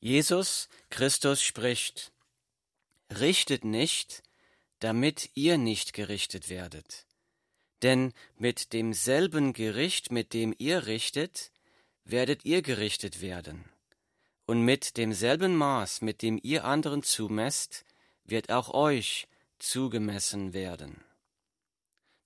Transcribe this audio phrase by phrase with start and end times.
[0.00, 2.12] Jesus Christus spricht,
[3.10, 4.22] Richtet nicht,
[4.80, 7.06] damit ihr nicht gerichtet werdet.
[7.82, 11.50] Denn mit demselben Gericht, mit dem ihr richtet,
[12.04, 13.64] werdet ihr gerichtet werden.
[14.46, 17.84] Und mit demselben Maß, mit dem ihr anderen zumesst,
[18.24, 19.26] wird auch euch
[19.58, 21.02] zugemessen werden.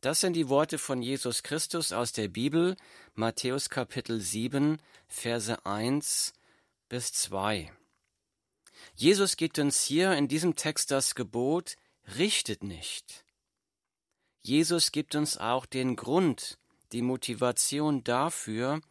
[0.00, 2.77] Das sind die Worte von Jesus Christus aus der Bibel,
[3.14, 6.32] Matthäus Kapitel 7, Verse 1
[6.93, 7.72] bis 2.
[8.95, 11.76] Jesus gibt uns hier in diesem Text das Gebot,
[12.18, 13.25] richtet nicht.
[14.43, 16.58] Jesus gibt uns auch den Grund,
[16.93, 18.82] die Motivation dafür,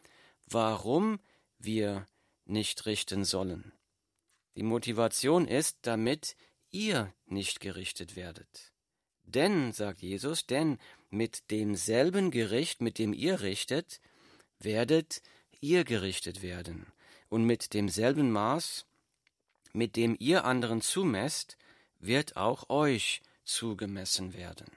[0.48, 1.20] warum
[1.60, 2.08] wir
[2.46, 3.72] nicht richten sollen.
[4.56, 6.36] Die Motivation ist, damit
[6.72, 8.74] ihr nicht gerichtet werdet.
[9.26, 10.80] Denn, sagt Jesus, denn
[11.12, 14.02] mit demselben Gericht, mit dem ihr richtet,
[14.58, 15.22] werdet
[15.60, 16.92] ihr gerichtet werden
[17.32, 18.86] und mit demselben Maß,
[19.72, 21.58] mit dem ihr anderen zumesst,
[21.98, 24.70] wird auch euch zugemessen werden.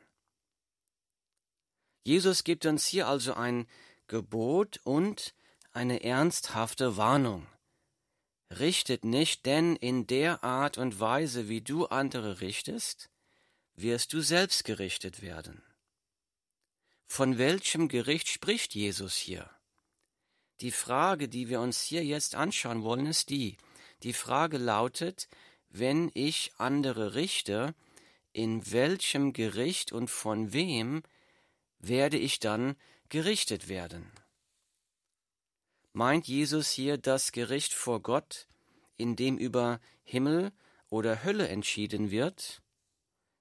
[2.05, 3.67] Jesus gibt uns hier also ein
[4.07, 5.35] Gebot und
[5.73, 7.47] eine ernsthafte Warnung.
[8.51, 13.11] Richtet nicht, denn in der Art und Weise, wie du andere richtest,
[13.75, 15.61] wirst du selbst gerichtet werden.
[17.09, 19.51] Von welchem Gericht spricht Jesus hier?
[20.61, 23.57] Die Frage, die wir uns hier jetzt anschauen wollen, ist die.
[24.03, 25.29] Die Frage lautet,
[25.71, 27.75] wenn ich andere richte,
[28.33, 31.03] in welchem Gericht und von wem
[31.79, 32.77] werde ich dann
[33.09, 34.11] gerichtet werden?
[35.93, 38.47] Meint Jesus hier das Gericht vor Gott,
[38.97, 40.53] in dem über Himmel
[40.89, 42.63] oder Hölle entschieden wird?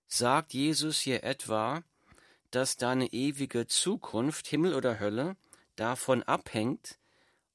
[0.07, 1.83] Sagt Jesus hier etwa,
[2.51, 5.35] dass deine ewige Zukunft, Himmel oder Hölle,
[5.75, 6.99] davon abhängt,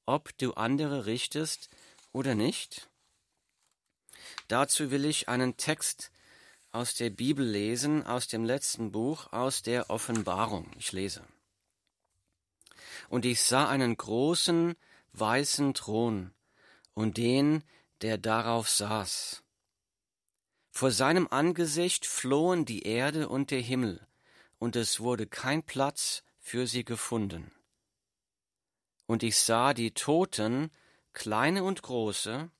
[0.09, 1.69] ob du andere richtest
[2.11, 2.89] oder nicht?
[4.47, 6.11] Dazu will ich einen Text
[6.71, 10.71] aus der Bibel lesen, aus dem letzten Buch, aus der Offenbarung.
[10.79, 11.23] Ich lese.
[13.07, 14.75] Und ich sah einen großen
[15.13, 16.33] weißen Thron
[16.95, 17.63] und den,
[18.01, 19.43] der darauf saß.
[20.71, 24.07] Vor seinem Angesicht flohen die Erde und der Himmel,
[24.57, 27.51] und es wurde kein Platz für sie gefunden.
[29.09, 30.69] Und ich sah die Toten,
[31.13, 32.51] kleine und große,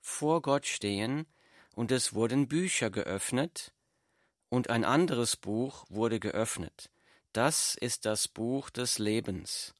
[0.00, 1.28] vor Gott stehen,
[1.76, 3.72] und es wurden Bücher geöffnet,
[4.48, 6.90] und ein anderes Buch wurde geöffnet.
[7.32, 9.74] Das ist das Buch des Lebens.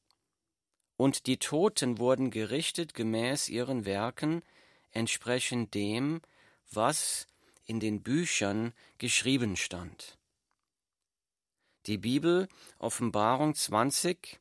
[0.96, 4.44] Und die Toten wurden gerichtet gemäß ihren Werken,
[4.92, 6.22] entsprechend dem,
[6.70, 7.26] was
[7.66, 10.18] in den Büchern geschrieben stand.
[11.86, 12.46] Die Bibel,
[12.78, 14.38] Offenbarung 20,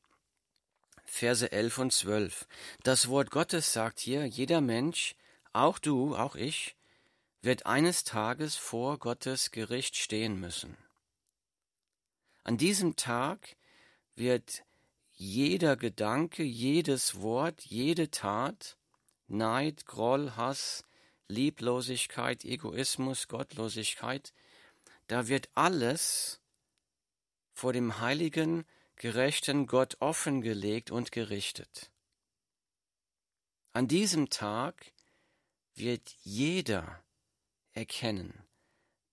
[1.13, 2.47] Verse 11 und 12.
[2.83, 5.13] Das Wort Gottes sagt hier, jeder Mensch,
[5.51, 6.77] auch du, auch ich,
[7.41, 10.77] wird eines Tages vor Gottes Gericht stehen müssen.
[12.45, 13.57] An diesem Tag
[14.15, 14.63] wird
[15.11, 18.77] jeder Gedanke, jedes Wort, jede Tat,
[19.27, 20.85] Neid, Groll, Hass,
[21.27, 24.33] Lieblosigkeit, Egoismus, Gottlosigkeit,
[25.07, 26.39] da wird alles
[27.53, 28.65] vor dem heiligen,
[29.01, 31.89] gerechten Gott offengelegt und gerichtet.
[33.73, 34.93] An diesem Tag
[35.73, 37.03] wird jeder
[37.71, 38.45] erkennen,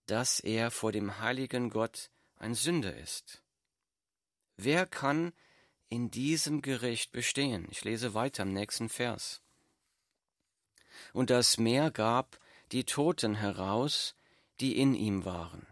[0.05, 3.43] dass er vor dem heiligen Gott ein Sünder ist.
[4.59, 5.33] Wer kann
[5.89, 7.67] in diesem Gericht bestehen?
[7.71, 9.41] Ich lese weiter im nächsten Vers.
[11.15, 12.39] Und das Meer gab
[12.73, 14.15] die Toten heraus,
[14.61, 15.67] die in ihm waren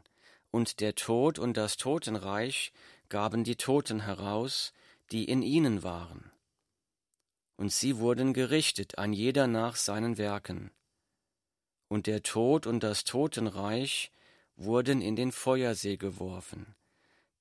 [0.56, 2.72] und der Tod und das Totenreich
[3.09, 4.72] gaben die Toten heraus,
[5.11, 6.31] die in ihnen waren.
[7.56, 10.71] Und sie wurden gerichtet, ein jeder nach seinen Werken.
[11.89, 14.11] Und der Tod und das Totenreich
[14.56, 16.75] wurden in den Feuersee geworfen.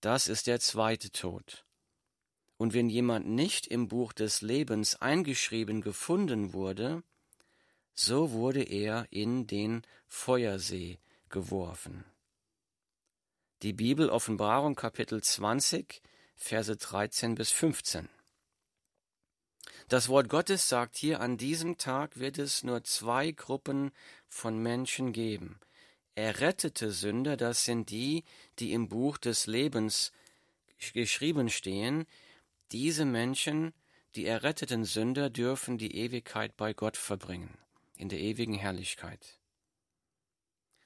[0.01, 1.65] Das ist der zweite Tod.
[2.57, 7.03] Und wenn jemand nicht im Buch des Lebens eingeschrieben gefunden wurde,
[7.93, 10.99] so wurde er in den Feuersee
[11.29, 12.05] geworfen.
[13.61, 16.01] Die Bibel Offenbarung Kapitel 20,
[16.35, 18.09] Verse 13 bis 15.
[19.87, 23.91] Das Wort Gottes sagt hier, an diesem Tag wird es nur zwei Gruppen
[24.27, 25.61] von Menschen geben.
[26.15, 28.25] Errettete Sünder, das sind die,
[28.59, 30.11] die im Buch des Lebens
[30.93, 32.05] geschrieben stehen.
[32.73, 33.73] Diese Menschen,
[34.15, 37.57] die erretteten Sünder, dürfen die Ewigkeit bei Gott verbringen,
[37.95, 39.39] in der ewigen Herrlichkeit.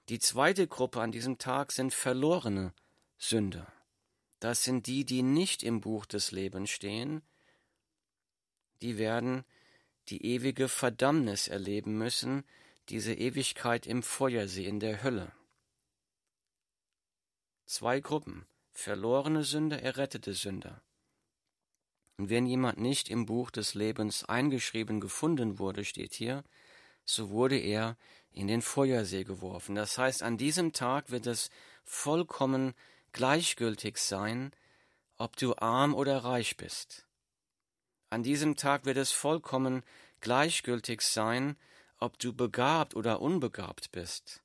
[0.09, 2.73] Die zweite Gruppe an diesem Tag sind verlorene
[3.19, 3.71] Sünder.
[4.39, 7.21] Das sind die, die nicht im Buch des Lebens stehen.
[8.81, 9.45] Die werden
[10.07, 12.44] die ewige Verdammnis erleben müssen,
[12.89, 15.31] diese Ewigkeit im Feuersee in der Hölle.
[17.67, 20.81] Zwei Gruppen, verlorene Sünder, errettete Sünder.
[22.17, 26.44] Und wenn jemand nicht im Buch des Lebens eingeschrieben gefunden wurde, steht hier,
[27.09, 27.97] so wurde er
[28.31, 29.75] in den Feuersee geworfen.
[29.75, 31.50] Das heißt, an diesem Tag wird es
[31.83, 32.75] vollkommen
[33.13, 34.51] gleichgültig sein,
[35.17, 37.07] ob du arm oder reich bist.
[38.11, 39.83] An diesem Tag wird es vollkommen
[40.21, 41.57] gleichgültig sein,
[41.97, 44.44] ob du begabt oder unbegabt bist,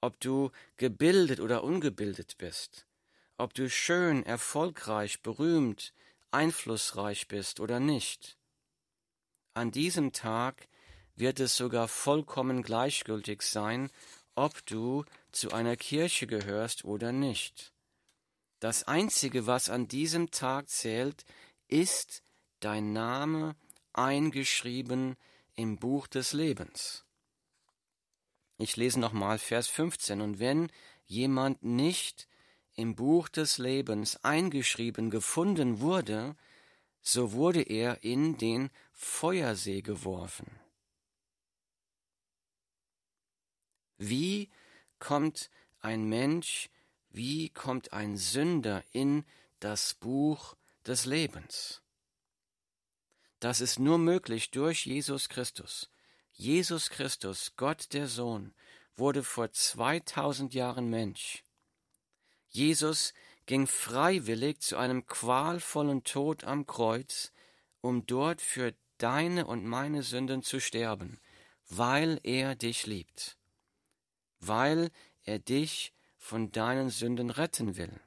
[0.00, 2.86] ob du gebildet oder ungebildet bist,
[3.38, 5.92] ob du schön, erfolgreich, berühmt,
[6.30, 8.38] einflussreich bist oder nicht.
[9.54, 10.68] An diesem Tag
[11.14, 13.90] wird es sogar vollkommen gleichgültig sein,
[14.34, 17.72] ob du zu einer Kirche gehörst oder nicht.
[18.60, 21.24] Das Einzige, was an diesem Tag zählt,
[21.68, 22.22] ist
[22.60, 23.56] dein Name
[23.92, 25.16] eingeschrieben
[25.56, 27.04] im Buch des Lebens.
[28.58, 30.20] Ich lese nochmal Vers 15.
[30.20, 30.70] Und wenn
[31.06, 32.28] jemand nicht
[32.74, 36.36] im Buch des Lebens eingeschrieben gefunden wurde,
[37.00, 40.61] so wurde er in den Feuersee geworfen.
[44.04, 44.50] Wie
[44.98, 45.48] kommt
[45.80, 46.70] ein Mensch,
[47.10, 49.24] wie kommt ein Sünder in
[49.60, 51.82] das Buch des Lebens?
[53.38, 55.88] Das ist nur möglich durch Jesus Christus.
[56.32, 58.54] Jesus Christus, Gott der Sohn,
[58.96, 61.44] wurde vor 2000 Jahren Mensch.
[62.48, 63.14] Jesus
[63.46, 67.30] ging freiwillig zu einem qualvollen Tod am Kreuz,
[67.80, 71.20] um dort für deine und meine Sünden zu sterben,
[71.68, 73.38] weil er dich liebt
[74.42, 74.90] weil
[75.22, 78.00] er dich von deinen Sünden retten will.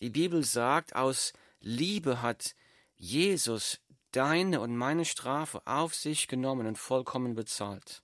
[0.00, 2.54] Die Bibel sagt, aus Liebe hat
[2.96, 3.80] Jesus
[4.12, 8.02] deine und meine Strafe auf sich genommen und vollkommen bezahlt.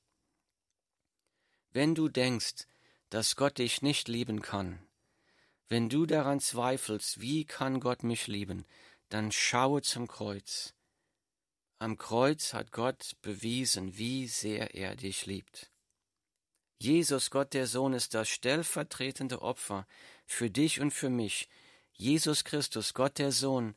[1.71, 2.67] Wenn du denkst,
[3.11, 4.87] dass Gott dich nicht lieben kann,
[5.69, 8.65] wenn du daran zweifelst, wie kann Gott mich lieben,
[9.09, 10.75] dann schaue zum Kreuz.
[11.79, 15.71] Am Kreuz hat Gott bewiesen, wie sehr er dich liebt.
[16.79, 19.87] Jesus, Gott der Sohn, ist das stellvertretende Opfer
[20.27, 21.49] für dich und für mich.
[21.95, 23.75] Jesus Christus, Gott der Sohn,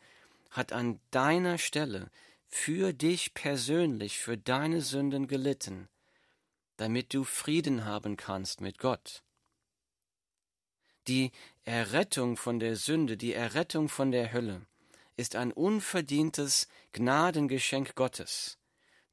[0.52, 2.12] hat an deiner Stelle
[2.48, 5.88] für dich persönlich, für deine Sünden gelitten,
[6.78, 9.24] damit du Frieden haben kannst mit Gott.
[11.08, 11.32] Die
[11.64, 14.66] Errettung von der Sünde, die Errettung von der Hölle,
[15.16, 18.60] ist ein unverdientes Gnadengeschenk Gottes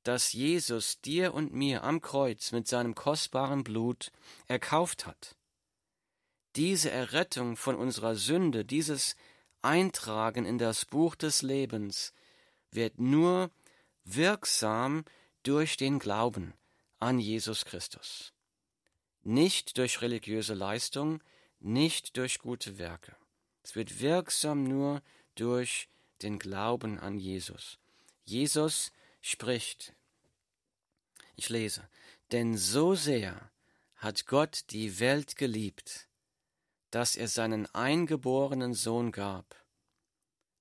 [0.06, 4.12] das Jesus dir und mir am Kreuz mit seinem kostbaren Blut
[4.47, 5.37] erkauft hat.
[6.55, 9.17] Diese Errettung von unserer Sünde, dieses
[9.62, 12.12] Eintragen in das Buch des Lebens
[12.70, 13.50] wird nur
[14.05, 15.05] wirksam
[15.43, 16.55] durch den Glauben
[17.00, 18.32] an Jesus Christus.
[19.23, 21.20] Nicht durch religiöse Leistung,
[21.58, 23.17] nicht durch gute Werke.
[23.64, 25.03] Es wird wirksam nur
[25.35, 25.88] durch
[26.23, 27.79] den Glauben an Jesus.
[28.25, 29.95] Jesus spricht.
[31.36, 31.88] Ich lese,
[32.32, 33.50] denn so sehr
[33.96, 36.08] hat Gott die Welt geliebt,
[36.90, 39.64] dass er seinen eingeborenen Sohn gab,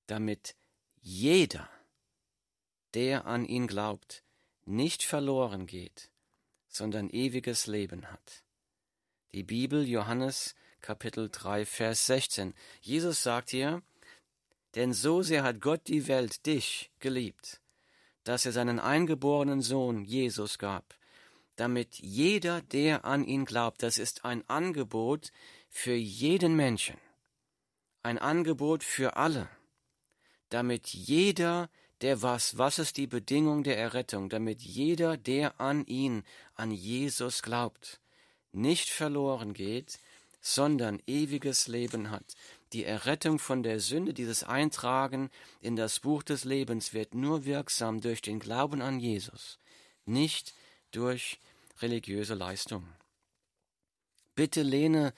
[0.08, 0.56] damit
[1.02, 1.70] jeder,
[2.94, 4.24] der an ihn glaubt,
[4.66, 6.10] nicht verloren geht,
[6.68, 8.44] sondern ewiges Leben hat.
[9.34, 12.54] Die Bibel Johannes Kapitel 3 Vers 16.
[12.82, 13.82] Jesus sagt hier,
[14.76, 17.62] denn so sehr hat Gott die Welt dich geliebt,
[18.26, 20.96] dass er seinen eingeborenen Sohn Jesus gab,
[21.56, 25.32] damit jeder, der an ihn glaubt, das ist ein Angebot
[25.70, 26.98] für jeden Menschen,
[28.04, 29.48] ein Angebot für alle,
[30.50, 31.70] damit jeder,
[32.02, 36.24] der was, was ist die Bedingung der Errettung, damit jeder, der an ihn,
[36.56, 38.02] an Jesus glaubt,
[38.52, 40.00] nicht verloren geht,
[40.42, 42.36] sondern ewiges Leben hat.
[42.76, 45.30] Die Errettung von der Sünde, dieses Eintragen
[45.62, 49.60] in das Buch des Lebens wird nur wirksam durch den Glauben an Jesus,
[50.04, 50.54] nicht
[50.92, 51.40] durch
[51.80, 52.86] religiöse Leistung.
[54.36, 55.14] Bitte lehne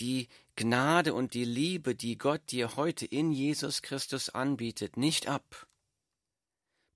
[0.00, 5.68] die Gnade und die Liebe, die Gott dir heute in Jesus Christus anbietet, nicht ab.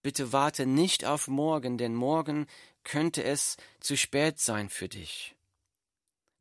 [0.03, 2.49] Bitte warte nicht auf morgen, denn morgen
[2.83, 5.37] könnte es zu spät sein für dich.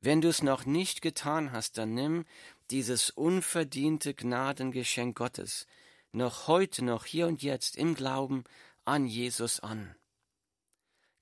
[0.01, 2.25] Wenn du es noch nicht getan hast, dann nimm
[2.71, 5.65] dieses unverdiente Gnadengeschenk Gottes
[6.11, 8.43] noch heute, noch hier und jetzt im Glauben
[8.85, 9.95] an Jesus an.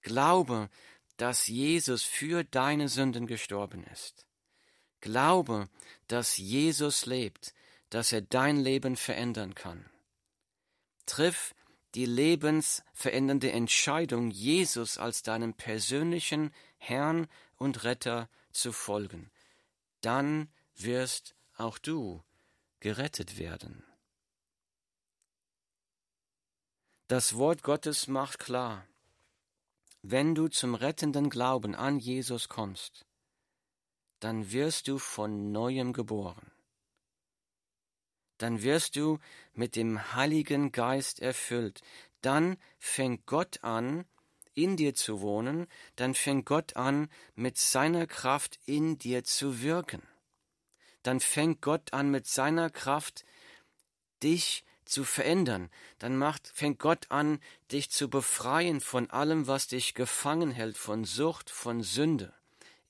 [0.02, 0.70] Glaube,
[1.18, 4.26] dass Jesus für deine Sünden gestorben ist.
[5.02, 5.70] Glaube,
[6.08, 7.54] dass Jesus lebt,
[7.90, 9.90] dass er dein Leben verändern kann.
[11.06, 11.54] Triff
[11.96, 19.32] die lebensverändernde Entscheidung, Jesus als deinem persönlichen Herrn und Retter zu folgen.
[20.02, 22.24] Dann wirst auch du
[22.80, 23.84] gerettet werden.
[27.08, 28.86] Das Wort Gottes macht klar,
[30.02, 33.06] wenn du zum rettenden Glauben an Jesus kommst,
[34.20, 36.52] dann wirst du von neuem geboren.
[38.38, 39.20] Dann wirst du
[39.54, 41.82] mit dem Heiligen Geist erfüllt.
[42.22, 44.06] Dann fängt Gott an,
[44.54, 50.02] in dir zu wohnen, dann fängt Gott an, mit seiner Kraft in dir zu wirken.
[51.08, 53.24] Dann fängt Gott an, mit seiner Kraft
[54.22, 55.70] dich zu verändern.
[56.00, 57.40] Dann macht, fängt Gott an,
[57.72, 62.34] dich zu befreien von allem, was dich gefangen hält, von Sucht, von Sünde.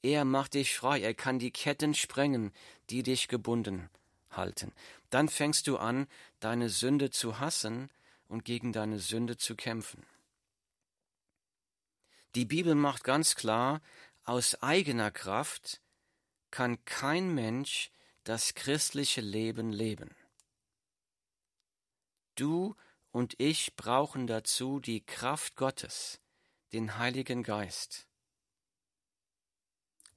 [0.02, 2.54] Er macht dich frei, er kann die Ketten sprengen,
[2.90, 3.88] die dich gebunden
[4.32, 4.74] halten.
[5.12, 6.08] Dann fängst du an,
[6.40, 7.92] deine Sünde zu hassen
[8.28, 10.04] und gegen deine Sünde zu kämpfen.
[12.34, 13.80] Die Bibel macht ganz klar,
[14.24, 15.82] aus eigener Kraft
[16.50, 17.92] kann kein Mensch
[18.28, 20.14] das christliche Leben leben.
[22.36, 22.76] Du
[23.12, 26.20] und ich brauchen dazu die Kraft Gottes,
[26.74, 28.06] den Heiligen Geist.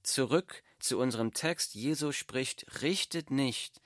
[0.02, 1.76] Zurück zu unserem Text.
[1.76, 3.80] Jesus spricht, richtet nicht,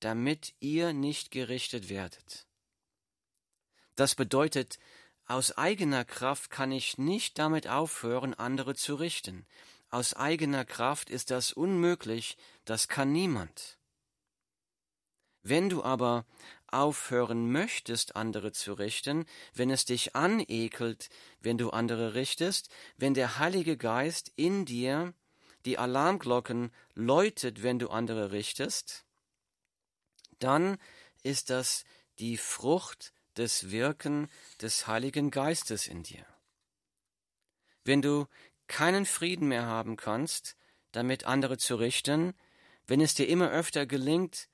[0.00, 2.46] damit ihr nicht gerichtet werdet.
[3.94, 4.78] Das bedeutet,
[5.26, 9.46] aus eigener Kraft kann ich nicht damit aufhören, andere zu richten.
[9.96, 12.36] Aus eigener Kraft ist das unmöglich,
[12.66, 13.78] das kann niemand.
[15.42, 16.26] Wenn du aber
[16.66, 19.24] aufhören möchtest, andere zu richten,
[19.54, 21.08] wenn es dich anekelt,
[21.40, 25.14] wenn du andere richtest, wenn der Heilige Geist in dir
[25.64, 29.06] die Alarmglocken läutet, wenn du andere richtest,
[30.40, 30.76] dann
[31.22, 31.84] ist das
[32.18, 34.28] die Frucht des Wirken
[34.60, 36.26] des Heiligen Geistes in dir.
[37.82, 38.26] Wenn du
[38.68, 40.56] keinen Frieden mehr haben kannst,
[40.92, 42.34] damit andere zu richten,
[42.86, 44.48] wenn es dir immer öfter gelingt,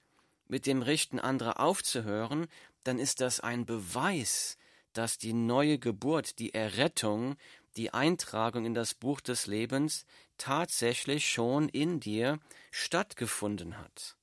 [0.46, 2.46] mit dem Richten anderer aufzuhören,
[2.84, 4.58] dann ist das ein Beweis,
[4.92, 7.36] dass die neue Geburt, die Errettung,
[7.76, 10.04] die Eintragung in das Buch des Lebens
[10.36, 12.38] tatsächlich schon in dir
[12.70, 14.16] stattgefunden hat.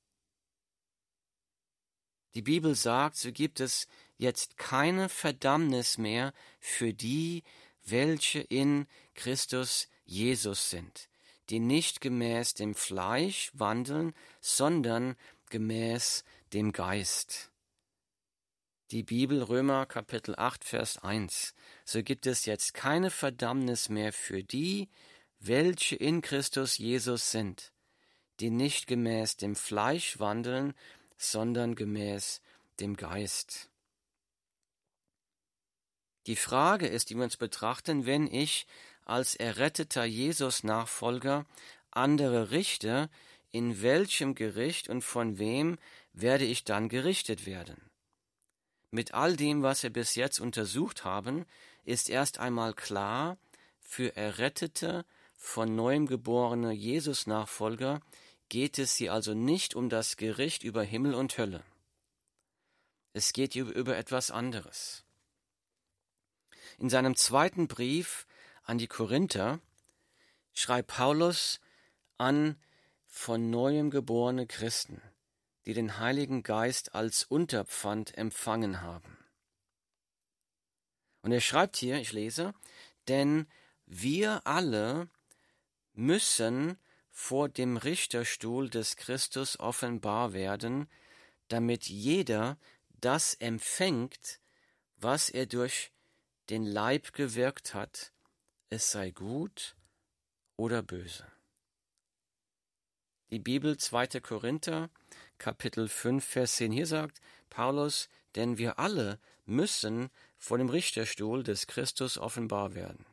[2.36, 7.44] Die Bibel sagt, so gibt es jetzt keine Verdammnis mehr für die,
[7.86, 8.86] welche in
[9.20, 11.10] Christus Jesus sind,
[11.50, 15.18] die nicht gemäß dem Fleisch wandeln, sondern
[15.50, 16.24] gemäß
[16.54, 17.52] dem Geist.
[18.92, 21.54] Die Bibel Römer Kapitel 8 Vers 1.
[21.84, 24.88] So gibt es jetzt keine Verdammnis mehr für die,
[25.40, 27.74] welche in Christus Jesus sind,
[28.40, 30.74] die nicht gemäß dem Fleisch wandeln,
[31.18, 32.40] sondern gemäß
[32.80, 33.70] dem Geist.
[36.26, 38.66] Die Frage ist, die wir uns betrachten, wenn ich
[39.10, 41.46] als erretteter Jesus-Nachfolger
[41.92, 43.10] andere richte,
[43.52, 45.78] in welchem Gericht und von wem
[46.14, 47.90] werde ich dann gerichtet werden?
[48.92, 51.46] Mit all dem, was wir bis jetzt untersucht haben,
[51.84, 53.38] ist erst einmal klar,
[53.80, 58.02] für errettete, von neuem geborene Jesus-Nachfolger
[58.50, 61.64] geht es hier also nicht um das Gericht über Himmel und Hölle.
[63.14, 65.04] Es geht über etwas anderes.
[66.78, 68.28] In seinem zweiten Brief
[68.70, 69.60] an die Korinther
[70.54, 71.60] schreibt Paulus
[72.20, 72.56] an
[73.08, 75.02] von neuem geborene Christen,
[75.66, 79.18] die den Heiligen Geist als Unterpfand empfangen haben.
[81.24, 82.54] Und er schreibt hier, ich lese,
[83.08, 83.48] denn
[83.88, 85.10] wir alle
[85.94, 86.78] müssen
[87.10, 90.88] vor dem Richterstuhl des Christus offenbar werden,
[91.48, 92.60] damit jeder
[93.02, 94.40] das empfängt,
[94.98, 95.92] was er durch
[96.52, 98.12] den Leib gewirkt hat,
[98.70, 99.76] es sei gut
[100.56, 101.26] oder böse.
[103.32, 104.20] Die Bibel 2.
[104.22, 104.90] Korinther
[105.38, 111.68] Kapitel 5 Vers 10 hier sagt Paulus, denn wir alle müssen vor dem Richterstuhl des
[111.68, 113.06] Christus offenbar werden.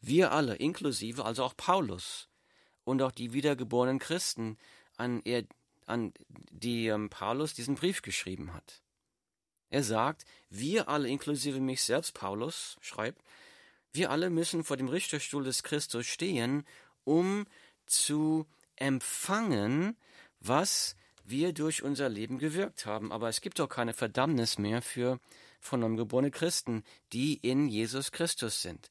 [0.00, 2.28] Wir alle, inklusive also auch Paulus
[2.84, 4.58] und auch die wiedergeborenen Christen,
[4.96, 5.44] an, er,
[5.86, 6.12] an
[6.50, 8.82] die ähm, Paulus diesen Brief geschrieben hat.
[9.70, 13.22] Er sagt, wir alle, inklusive mich selbst, Paulus schreibt,
[13.94, 16.66] wir alle müssen vor dem Richterstuhl des Christus stehen,
[17.04, 17.46] um
[17.86, 18.46] zu
[18.76, 19.96] empfangen,
[20.40, 23.12] was wir durch unser Leben gewirkt haben.
[23.12, 25.20] Aber es gibt doch keine Verdammnis mehr für
[25.60, 28.90] von neuem geborene Christen, die in Jesus Christus sind.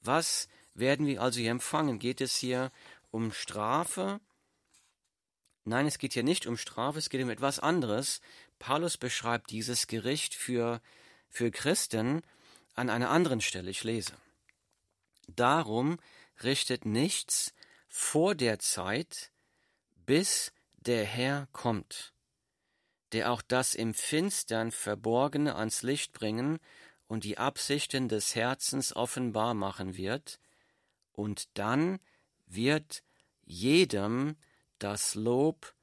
[0.00, 1.98] Was werden wir also hier empfangen?
[1.98, 2.70] Geht es hier
[3.10, 4.20] um Strafe?
[5.64, 8.20] Nein, es geht hier nicht um Strafe, es geht um etwas anderes.
[8.58, 10.80] Paulus beschreibt dieses Gericht für,
[11.28, 12.22] für Christen
[12.74, 14.12] an einer anderen Stelle, ich lese.
[15.28, 15.98] Darum
[16.42, 17.54] richtet nichts
[17.88, 19.30] vor der Zeit,
[20.06, 22.12] bis der Herr kommt,
[23.12, 26.58] der auch das im Finstern Verborgene ans Licht bringen
[27.06, 30.40] und die Absichten des Herzens offenbar machen wird,
[31.12, 32.00] und dann
[32.46, 33.04] wird
[33.44, 34.36] jedem
[34.80, 35.74] das Lob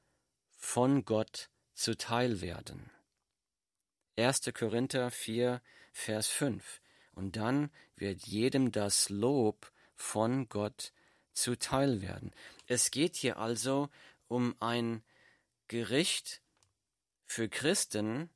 [0.58, 2.90] von Gott zuteil werden.
[4.16, 4.42] 1.
[4.52, 6.81] Korinther 4, Vers 5.
[7.12, 10.92] Und dann wird jedem das Lob von Gott
[11.32, 12.32] zuteil werden.
[12.66, 13.88] Es geht hier also
[14.28, 15.02] um ein
[15.68, 16.42] Gericht
[17.26, 18.30] für Christen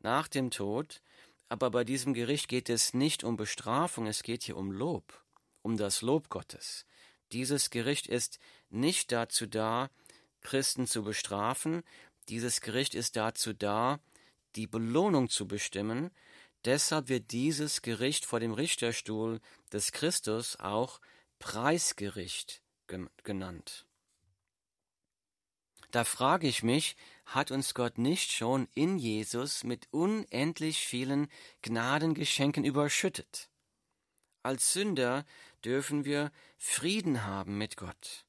[0.00, 1.02] nach dem Tod,
[1.48, 5.22] aber bei diesem Gericht geht es nicht um Bestrafung, es geht hier um Lob,
[5.62, 6.84] um das Lob Gottes.
[7.32, 8.38] Dieses Gericht ist
[8.70, 9.90] nicht dazu da,
[10.40, 11.82] Christen zu bestrafen,
[12.28, 14.00] dieses Gericht ist dazu da,
[14.56, 16.10] die Belohnung zu bestimmen,
[16.64, 19.40] deshalb wird dieses Gericht vor dem Richterstuhl
[19.72, 21.00] des Christus auch
[21.38, 22.62] Preisgericht
[23.22, 23.86] genannt.
[25.90, 31.28] Da frage ich mich, hat uns Gott nicht schon in Jesus mit unendlich vielen
[31.62, 33.48] Gnadengeschenken überschüttet?
[34.42, 35.24] Als Sünder
[35.64, 38.24] dürfen wir Frieden haben mit Gott.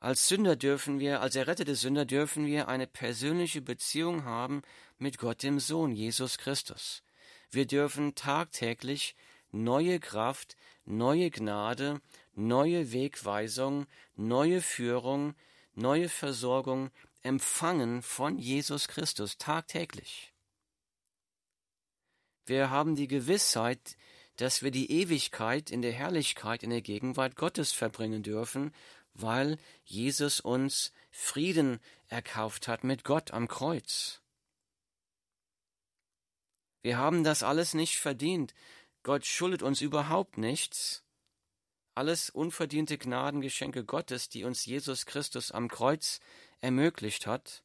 [0.00, 4.62] Als Sünder dürfen wir, als errettete Sünder dürfen wir eine persönliche Beziehung haben
[4.98, 7.02] mit Gott dem Sohn Jesus Christus.
[7.50, 9.16] Wir dürfen tagtäglich
[9.50, 12.00] neue Kraft, neue Gnade,
[12.34, 15.34] neue Wegweisung, neue Führung,
[15.74, 16.90] neue Versorgung
[17.22, 20.32] empfangen von Jesus Christus tagtäglich.
[22.46, 23.96] Wir haben die Gewissheit,
[24.36, 28.72] dass wir die Ewigkeit in der Herrlichkeit, in der Gegenwart Gottes verbringen dürfen,
[29.12, 34.19] weil Jesus uns Frieden erkauft hat mit Gott am Kreuz.
[36.82, 38.54] Wir haben das alles nicht verdient.
[39.02, 41.04] Gott schuldet uns überhaupt nichts.
[41.94, 46.20] Alles unverdiente Gnadengeschenke Gottes, die uns Jesus Christus am Kreuz
[46.60, 47.62] ermöglicht hat.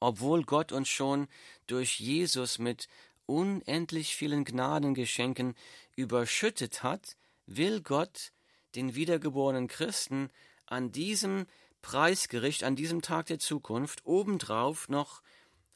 [0.00, 1.28] Obwohl Gott uns schon
[1.66, 2.88] durch Jesus mit
[3.26, 5.54] unendlich vielen Gnadengeschenken
[5.94, 7.16] überschüttet hat,
[7.46, 8.32] will Gott
[8.74, 10.30] den wiedergeborenen Christen
[10.66, 11.46] an diesem
[11.82, 15.22] Preisgericht, an diesem Tag der Zukunft obendrauf noch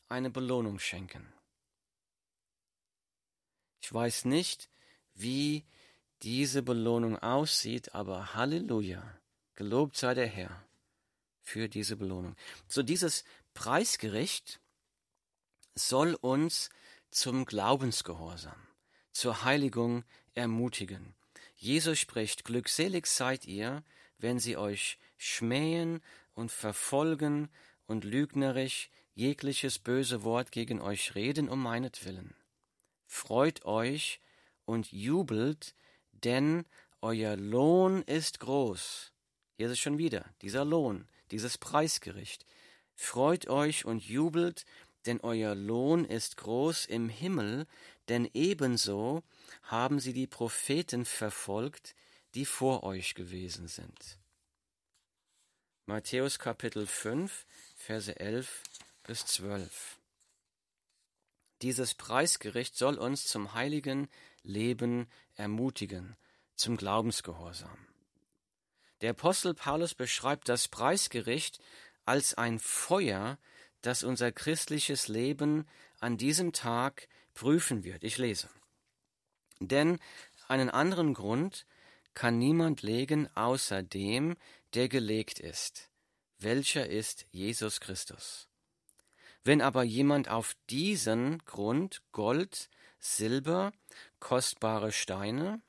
[0.08, 1.33] eine Belohnung schenken.
[3.84, 4.70] Ich weiß nicht,
[5.12, 5.62] wie
[6.22, 9.02] diese Belohnung aussieht, aber Halleluja,
[9.56, 10.64] gelobt sei der Herr
[11.42, 12.34] für diese Belohnung.
[12.66, 14.58] So dieses Preisgericht
[15.74, 16.70] soll uns
[17.10, 18.56] zum Glaubensgehorsam,
[19.12, 21.14] zur Heiligung ermutigen.
[21.54, 23.84] Jesus spricht, glückselig seid ihr,
[24.16, 26.00] wenn sie euch schmähen
[26.32, 27.50] und verfolgen
[27.86, 32.34] und lügnerisch jegliches böse Wort gegen euch reden um meinetwillen.
[33.14, 34.20] Freut euch
[34.64, 35.76] und jubelt,
[36.10, 36.66] denn
[37.00, 39.12] euer Lohn ist groß.
[39.56, 42.44] Hier ist es schon wieder, dieser Lohn, dieses Preisgericht.
[42.96, 44.66] Freut euch und jubelt,
[45.06, 47.68] denn euer Lohn ist groß im Himmel,
[48.08, 49.22] denn ebenso
[49.62, 51.94] haben sie die Propheten verfolgt,
[52.34, 54.18] die vor euch gewesen sind.
[55.86, 57.46] Matthäus Kapitel 5,
[57.76, 58.64] Verse 11
[59.04, 60.00] bis 12.
[61.64, 64.10] Dieses Preisgericht soll uns zum heiligen
[64.42, 66.14] Leben ermutigen,
[66.56, 67.78] zum Glaubensgehorsam.
[69.00, 71.58] Der Apostel Paulus beschreibt das Preisgericht
[72.04, 73.38] als ein Feuer,
[73.80, 75.66] das unser christliches Leben
[76.00, 78.04] an diesem Tag prüfen wird.
[78.04, 78.50] Ich lese.
[79.58, 79.98] Denn
[80.48, 81.64] einen anderen Grund
[82.12, 84.36] kann niemand legen außer dem,
[84.74, 85.88] der gelegt ist,
[86.36, 88.48] welcher ist Jesus Christus.
[89.44, 93.72] Wenn aber jemand auf diesen Grund Gold, Silber,
[94.18, 95.60] kostbare Steine,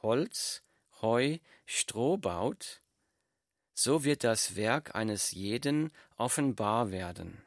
[0.00, 0.62] Holz,
[1.02, 2.80] Heu, Stroh baut,
[3.74, 7.42] so wird das Werk eines jeden offenbar werden.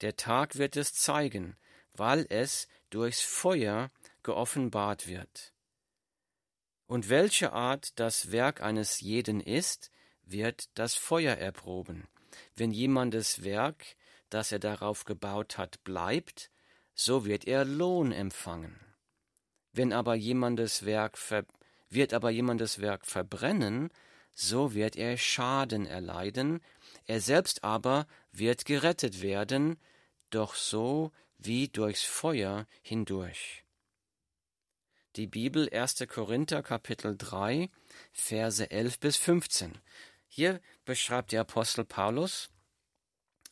[0.00, 1.56] Der Tag wird es zeigen,
[1.92, 3.90] weil es durchs Feuer
[4.22, 5.52] geoffenbart wird.
[6.86, 9.90] Und welche Art das Werk eines jeden ist,
[10.22, 12.08] wird das Feuer erproben.
[12.56, 13.96] Wenn jemandes Werk,
[14.34, 16.50] das er darauf gebaut hat, bleibt,
[16.92, 18.80] so wird er Lohn empfangen.
[19.72, 21.44] Wenn aber jemandes Werk ver
[21.88, 23.90] wird aber jemandes Werk verbrennen,
[24.32, 26.60] so wird er Schaden erleiden,
[27.06, 29.76] er selbst aber wird gerettet werden,
[30.30, 33.64] doch so wie durchs Feuer hindurch.
[35.14, 36.06] Die Bibel 1.
[36.08, 37.70] Korinther Kapitel 3
[38.10, 39.78] Verse 11 bis 15.
[40.26, 42.50] Hier beschreibt der Apostel Paulus,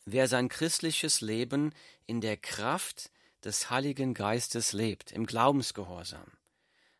[0.05, 1.73] wer sein christliches Leben
[2.05, 3.11] in der Kraft
[3.43, 6.31] des Heiligen Geistes lebt, im Glaubensgehorsam.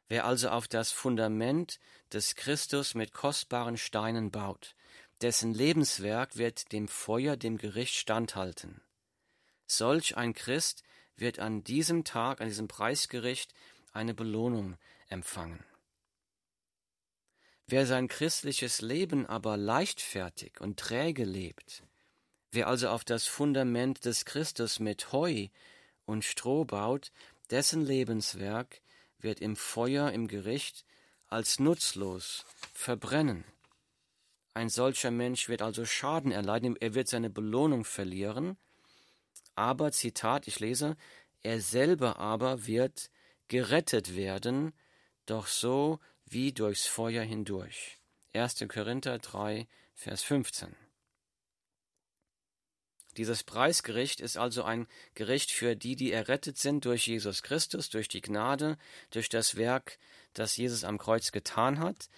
[0.10, 1.80] Wer also auf das Fundament
[2.12, 4.76] des Christus mit kostbaren Steinen baut,
[5.22, 8.82] dessen Lebenswerk wird dem Feuer, dem Gericht standhalten.
[9.66, 10.84] Solch ein Christ
[11.16, 13.54] wird an diesem Tag, an diesem Preisgericht,
[13.94, 15.64] eine Belohnung empfangen.
[17.68, 21.84] Wer sein christliches Leben aber leichtfertig und träge lebt,
[22.54, 25.48] wer also auf das Fundament des Christus mit Heu
[26.06, 27.12] und Stroh baut,
[27.50, 28.82] dessen Lebenswerk
[29.20, 30.86] wird im Feuer im Gericht
[31.28, 33.44] als nutzlos verbrennen.
[34.54, 38.58] Ein solcher Mensch wird also Schaden erleiden, er wird seine Belohnung verlieren,
[39.56, 40.96] aber, Zitat, ich lese,
[41.42, 43.10] er selber aber wird
[43.48, 44.74] gerettet werden,
[45.26, 48.00] doch so wie durchs Feuer hindurch.
[48.34, 48.66] 1.
[48.68, 50.83] Korinther 3, Vers 15.
[53.18, 58.08] Dieses Preisgericht ist also ein Gericht für die, die errettet sind durch Jesus Christus, durch
[58.08, 58.78] die Gnade,
[59.12, 60.00] durch das Werk,
[60.34, 62.10] das Jesus am Kreuz getan hat.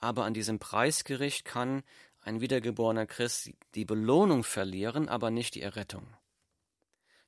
[0.00, 1.82] Aber an diesem Preisgericht kann
[2.20, 6.06] ein wiedergeborener Christ die Belohnung verlieren, aber nicht die Errettung.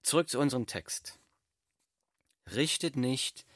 [0.03, 1.19] Zurück zu unserem Text.
[2.55, 3.47] Richtet nicht,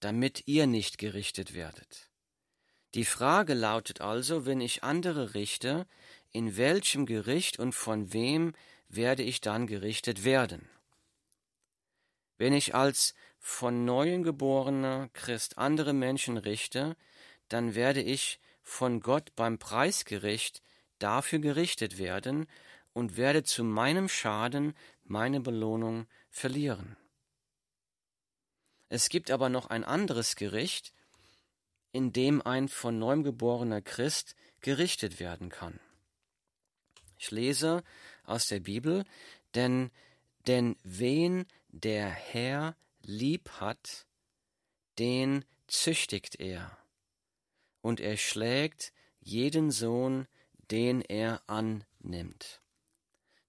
[0.00, 2.08] damit ihr nicht gerichtet werdet.
[2.94, 5.86] Die Frage lautet also, wenn ich andere richte,
[6.30, 8.54] in welchem Gericht und von wem
[8.88, 10.68] werde ich dann gerichtet werden?
[12.38, 16.96] Wenn ich als von neuem geborener Christ andere Menschen richte,
[17.48, 20.62] dann werde ich von Gott beim Preisgericht
[20.98, 22.46] dafür gerichtet werden
[22.92, 26.96] und werde zu meinem Schaden meine Belohnung verlieren.
[28.88, 30.92] Es gibt aber noch ein anderes Gericht,
[31.92, 35.80] in dem ein von neuem geborener Christ gerichtet werden kann.
[37.18, 37.82] Ich lese
[38.26, 39.04] aus der Bibel,
[39.54, 39.90] denn,
[40.46, 44.06] denn wen der Herr lieb hat,
[44.98, 46.76] den züchtigt er,
[47.82, 50.26] und er schlägt jeden Sohn,
[50.70, 52.60] den er annimmt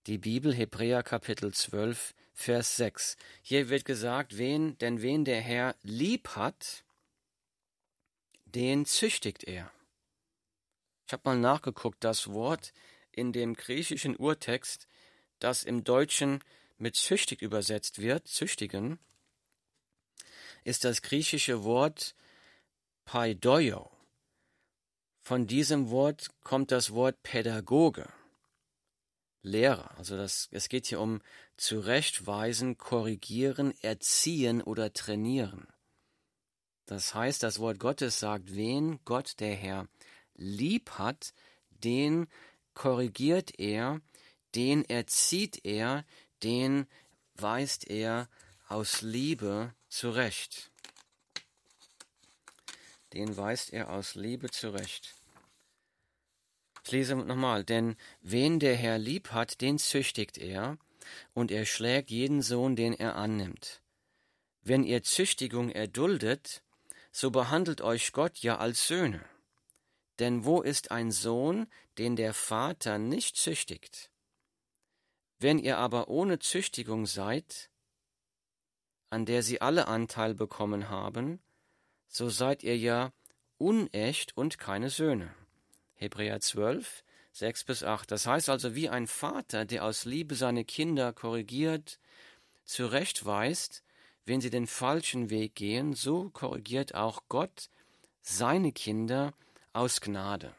[0.07, 3.17] die Bibel, Hebräer Kapitel 12, Vers 6.
[3.41, 6.85] Hier wird gesagt, wen, denn wen der Herr lieb hat,
[8.45, 9.69] den züchtigt er.
[11.05, 12.71] Ich habe mal nachgeguckt, das Wort
[13.17, 14.87] in dem griechischen Urtext,
[15.39, 16.43] das im Deutschen
[16.77, 18.99] mit züchtig übersetzt wird, züchtigen,
[20.63, 22.15] ist das griechische Wort
[23.05, 23.89] paidoio.
[25.21, 28.07] Von diesem Wort kommt das Wort Pädagoge.
[29.41, 29.97] Lehrer.
[29.97, 31.21] Also das, es geht hier um
[31.55, 35.67] zurechtweisen, korrigieren, erziehen oder trainieren.
[36.85, 39.87] Das heißt, das Wort Gottes sagt, wen Gott der Herr
[40.35, 41.33] lieb hat,
[41.69, 42.27] den
[42.77, 44.01] korrigiert er,
[44.53, 46.05] den erzieht er,
[46.43, 46.85] den
[47.33, 48.29] weist er
[48.67, 50.71] aus Liebe zurecht.
[53.13, 55.15] Den weist er aus Liebe zurecht.
[56.85, 60.77] Ich lese nochmal, denn wen der Herr lieb hat, den züchtigt er,
[61.33, 63.81] und er schlägt jeden Sohn, den er annimmt.
[64.61, 66.61] Wenn ihr Züchtigung erduldet,
[67.11, 69.25] so behandelt euch Gott ja als Söhne.
[70.19, 74.09] Denn wo ist ein Sohn, den der Vater nicht züchtigt?
[75.39, 77.69] Wenn ihr aber ohne Züchtigung seid,
[79.09, 81.39] an der sie alle Anteil bekommen haben,
[82.07, 83.13] so seid ihr ja
[83.57, 85.33] unecht und keine Söhne.
[85.95, 88.09] Hebräer 12, 6 bis 8.
[88.11, 91.99] Das heißt also, wie ein Vater, der aus Liebe seine Kinder korrigiert,
[92.65, 93.83] zurechtweist,
[94.25, 97.69] wenn sie den falschen Weg gehen, so korrigiert auch Gott
[98.21, 99.33] seine Kinder
[99.77, 100.53] aus Gnade.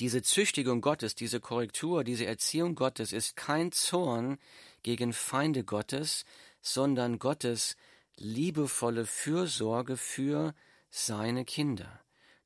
[0.00, 4.38] Diese Züchtigung Gottes, diese Korrektur, diese Erziehung Gottes ist kein Zorn
[4.82, 6.24] gegen Feinde Gottes,
[6.60, 7.76] sondern Gottes
[8.16, 10.54] liebevolle Fürsorge für
[10.90, 12.02] seine Kinder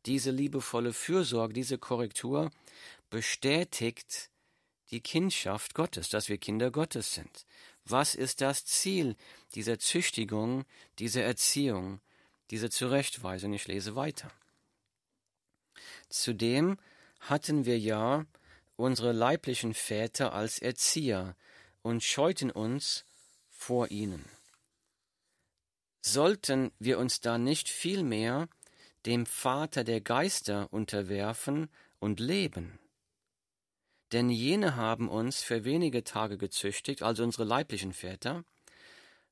[0.06, 2.50] diese liebevolle Fürsorge, diese Korrektur
[3.10, 4.30] bestätigt
[4.90, 7.44] die Kindschaft Gottes, dass wir Kinder Gottes sind.
[7.84, 9.16] Was ist das Ziel
[9.54, 10.64] dieser Züchtigung,
[10.98, 12.00] dieser Erziehung,
[12.50, 13.52] dieser Zurechtweisung?
[13.52, 14.30] Ich lese weiter.
[16.08, 16.78] Zudem
[17.20, 18.24] hatten wir ja
[18.76, 21.36] unsere leiblichen Väter als Erzieher
[21.82, 23.04] und scheuten uns
[23.48, 24.24] vor ihnen.
[26.02, 28.48] Sollten wir uns da nicht vielmehr
[29.06, 32.78] dem Vater der Geister unterwerfen und leben.
[34.12, 38.44] Denn jene haben uns für wenige Tage gezüchtigt, also unsere leiblichen Väter,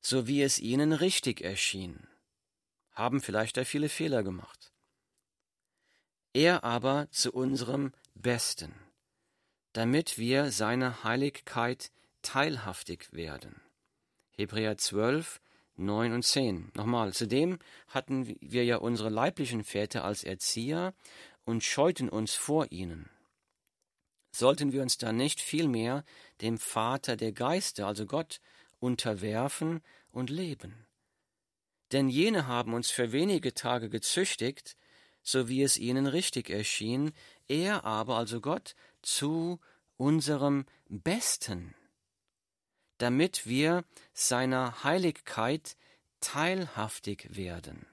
[0.00, 2.08] so wie es ihnen richtig erschien,
[2.92, 4.73] haben vielleicht da viele Fehler gemacht.
[6.34, 8.74] Er aber zu unserem Besten,
[9.72, 11.92] damit wir seiner Heiligkeit
[12.22, 13.62] teilhaftig werden.
[14.32, 15.40] Hebräer 12,
[15.76, 16.72] 9 und 10.
[16.74, 20.92] Nochmal, zudem hatten wir ja unsere leiblichen Väter als Erzieher
[21.44, 23.08] und scheuten uns vor ihnen.
[24.32, 26.04] Sollten wir uns dann nicht vielmehr
[26.40, 28.40] dem Vater der Geister, also Gott,
[28.80, 30.84] unterwerfen und leben?
[31.92, 34.76] Denn jene haben uns für wenige Tage gezüchtigt,
[35.24, 37.12] so wie es ihnen richtig erschien,
[37.48, 39.58] er aber, also Gott, zu
[39.96, 41.74] unserem Besten
[42.98, 45.76] damit wir seiner Heiligkeit
[46.20, 47.86] teilhaftig werden.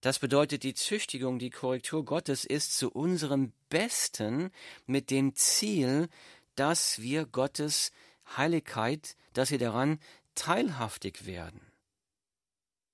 [0.00, 4.50] Das bedeutet, die Züchtigung, die Korrektur Gottes ist zu unserem Besten
[4.86, 6.08] mit dem Ziel,
[6.56, 7.92] dass wir Gottes
[8.36, 10.00] Heiligkeit, dass wir daran
[10.34, 11.71] teilhaftig werden.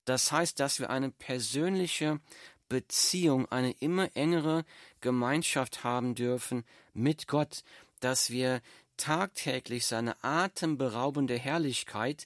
[0.09, 2.19] Das heißt, dass wir eine persönliche
[2.67, 4.65] Beziehung, eine immer engere
[5.01, 7.61] Gemeinschaft haben dürfen mit Gott,
[7.99, 8.63] dass wir
[8.97, 12.25] tagtäglich seine atemberaubende Herrlichkeit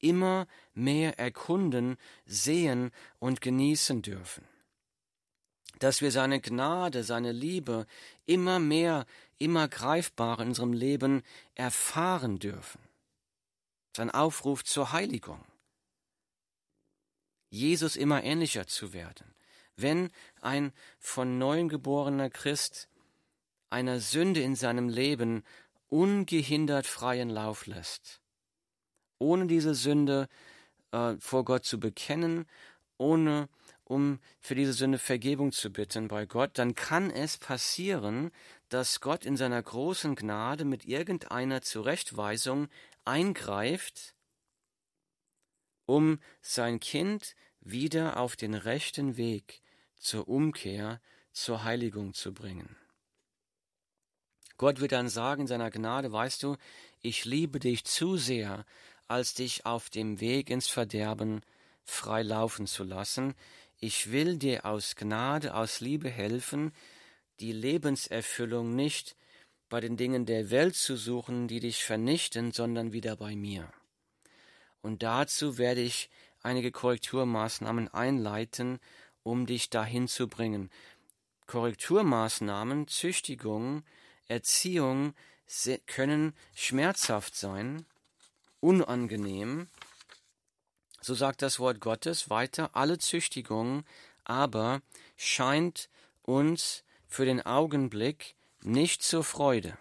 [0.00, 4.44] immer mehr erkunden, sehen und genießen dürfen.
[5.78, 7.86] Dass wir seine Gnade, seine Liebe
[8.26, 9.06] immer mehr,
[9.38, 11.22] immer greifbar in unserem Leben
[11.54, 12.80] erfahren dürfen.
[13.96, 15.38] Sein Aufruf zur Heiligung.
[17.52, 19.34] Jesus immer ähnlicher zu werden.
[19.76, 20.10] Wenn
[20.40, 22.88] ein von neuem geborener Christ
[23.68, 25.44] einer Sünde in seinem Leben
[25.90, 28.22] ungehindert freien Lauf lässt,
[29.18, 30.28] ohne diese Sünde
[30.92, 32.46] äh, vor Gott zu bekennen,
[32.96, 33.50] ohne
[33.84, 38.30] um für diese Sünde Vergebung zu bitten bei Gott, dann kann es passieren,
[38.70, 42.68] dass Gott in seiner großen Gnade mit irgendeiner Zurechtweisung
[43.04, 44.14] eingreift,
[45.92, 49.60] um sein Kind wieder auf den rechten Weg
[49.98, 51.02] zur Umkehr,
[51.32, 52.76] zur Heiligung zu bringen.
[54.56, 56.56] Gott wird dann sagen in seiner Gnade, weißt du,
[57.02, 58.64] ich liebe dich zu sehr,
[59.06, 61.42] als dich auf dem Weg ins Verderben
[61.84, 63.34] frei laufen zu lassen.
[63.78, 66.72] Ich will dir aus Gnade, aus Liebe helfen,
[67.38, 69.14] die Lebenserfüllung nicht
[69.68, 73.70] bei den Dingen der Welt zu suchen, die dich vernichten, sondern wieder bei mir.
[74.82, 76.10] Und dazu werde ich
[76.42, 78.80] einige Korrekturmaßnahmen einleiten,
[79.22, 80.70] um dich dahin zu bringen.
[81.46, 83.84] Korrekturmaßnahmen, Züchtigung,
[84.26, 85.14] Erziehung
[85.86, 87.84] können schmerzhaft sein,
[88.60, 89.68] unangenehm.
[91.00, 93.84] So sagt das Wort Gottes weiter, alle Züchtigung
[94.24, 94.82] aber
[95.16, 95.88] scheint
[96.22, 99.76] uns für den Augenblick nicht zur Freude,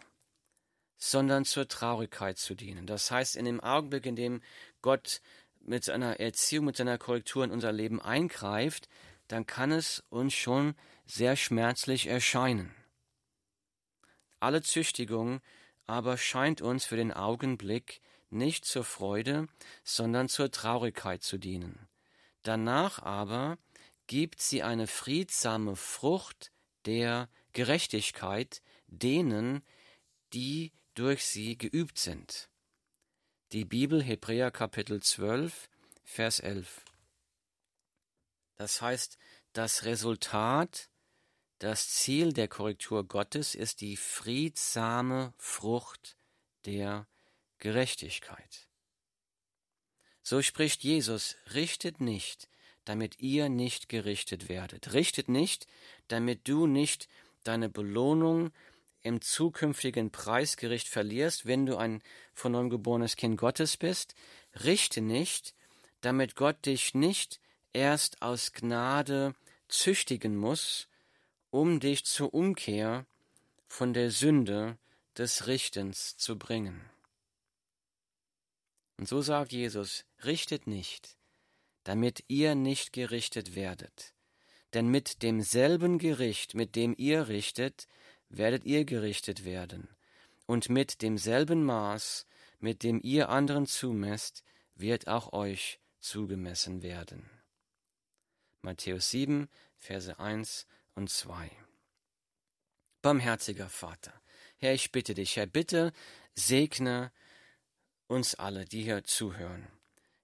[0.98, 2.88] sondern zur Traurigkeit zu dienen.
[2.88, 4.42] Das heißt, in dem Augenblick, in dem
[4.82, 5.22] Gott
[5.60, 8.88] mit seiner Erziehung, mit seiner Korrektur in unser Leben eingreift,
[9.28, 12.74] dann kann es uns schon sehr schmerzlich erscheinen.
[14.40, 15.42] Alle Züchtigung
[15.86, 19.48] aber scheint uns für den Augenblick nicht zur Freude,
[19.84, 21.88] sondern zur Traurigkeit zu dienen.
[22.44, 23.58] Danach aber
[24.08, 26.52] gibt sie eine friedsame Frucht
[26.86, 29.64] der Gerechtigkeit denen,
[30.34, 32.50] die durch sie geübt sind.
[33.52, 35.68] Die Bibel Hebräer Kapitel 12,
[36.06, 36.86] Vers 11.
[38.56, 39.18] Das heißt,
[39.52, 40.90] das Resultat
[41.60, 46.16] das Ziel der Korrektur Gottes ist die friedsame Frucht
[46.64, 47.08] der
[47.60, 48.70] Gerechtigkeit.
[50.24, 52.48] So spricht Jesus, richtet nicht,
[52.86, 54.94] damit ihr nicht gerichtet werdet.
[54.94, 55.68] Richtet nicht,
[56.08, 57.10] damit du nicht
[57.44, 58.54] deine Belohnung
[59.04, 62.02] im zukünftigen Preisgericht verlierst, wenn du ein
[62.34, 64.16] von neuem geborenes Kind Gottes bist.
[64.64, 65.54] Richte nicht,
[66.02, 67.40] damit Gott dich nicht
[67.74, 69.34] erst aus Gnade
[69.68, 70.88] züchtigen muss,
[71.50, 73.06] um dich zur Umkehr
[73.68, 74.78] von der Sünde
[75.18, 76.82] des Richtens zu bringen.
[78.98, 81.18] Und so sagt Jesus, richtet nicht,
[81.84, 84.14] damit ihr nicht gerichtet werdet.
[84.74, 87.88] Denn mit demselben Gericht, mit dem ihr richtet,
[88.32, 89.88] werdet ihr gerichtet werden.
[90.46, 92.26] Und mit demselben Maß,
[92.60, 94.44] mit dem ihr anderen zumesst,
[94.76, 97.30] wird auch euch zugemessen werden.
[98.62, 100.66] Matthäus 7, Verse 1
[100.96, 101.52] und 2.
[103.02, 104.14] Barmherziger Vater,
[104.58, 105.92] Herr, ich bitte dich, Herr, bitte
[106.36, 107.12] segne
[108.08, 109.68] uns alle, die hier zuhören.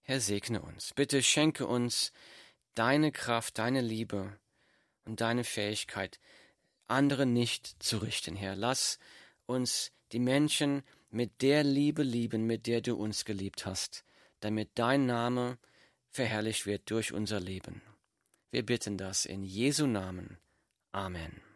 [0.04, 0.94] Herr, segne uns.
[0.94, 2.12] Bitte schenke uns
[2.76, 4.40] deine Kraft, deine Liebe
[5.06, 6.20] und deine Fähigkeit,
[6.88, 8.56] andere nicht zu richten, Herr.
[8.56, 9.00] Lass
[9.46, 14.04] uns die Menschen mit der Liebe lieben, mit der du uns geliebt hast,
[14.40, 15.58] damit dein Name
[16.10, 17.82] verherrlicht wird durch unser Leben.
[18.52, 20.38] Wir bitten das in Jesu Namen.
[20.92, 21.47] Amen.